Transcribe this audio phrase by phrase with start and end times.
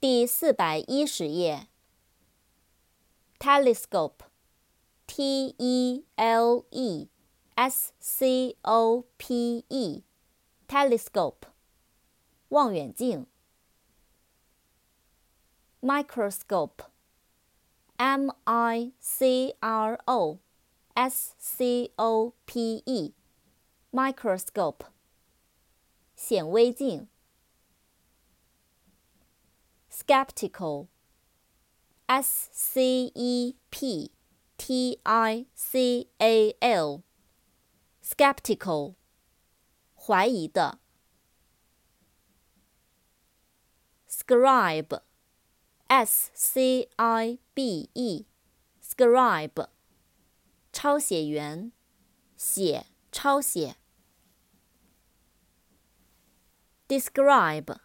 [0.00, 1.68] 第四百一十页。
[3.38, 7.08] telescope，t e l e
[7.54, 11.48] s c o p e，telescope，
[12.48, 13.26] 望远镜。
[15.80, 20.38] microscope，m i c r o
[20.94, 22.82] s c o p
[23.94, 24.86] e，microscope，
[26.14, 27.08] 显微镜。
[29.90, 30.86] skeptical,
[32.06, 34.12] s c e p
[34.56, 37.02] t i c a l,
[38.02, 38.94] skeptical,
[39.94, 40.78] 怀疑的。
[44.08, 45.00] scribe,
[45.88, 48.26] s c i b e,
[48.82, 49.68] scribe,
[50.72, 51.72] 抄写员，
[52.36, 53.76] 写，抄写。
[56.87, 57.79] Describe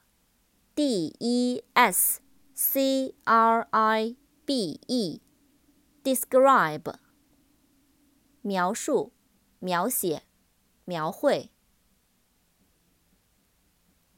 [0.74, 2.20] D E S
[2.54, 6.98] C R I B E，describe，
[8.42, 9.14] 描述、
[9.58, 10.24] 描写、
[10.84, 11.50] 描绘。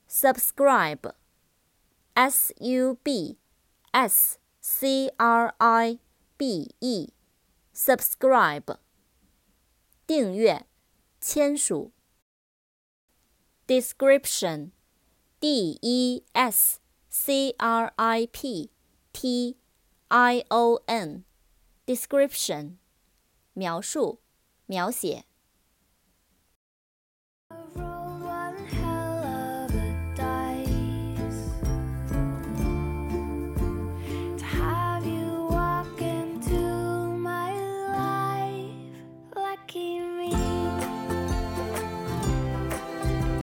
[0.09, 3.39] subscribe，S U B
[3.93, 6.01] S C R I
[6.37, 8.79] B E，subscribe，
[10.07, 10.67] 订阅、
[11.21, 11.93] 签署。
[13.73, 14.73] description.
[15.41, 16.79] D e s
[17.09, 18.71] c r i p
[19.15, 19.57] t
[20.11, 21.25] i o n.
[21.87, 22.77] Description.
[23.55, 24.21] 描述
[24.67, 25.25] 描写。